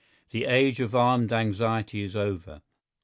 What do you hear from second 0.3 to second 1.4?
The age of armed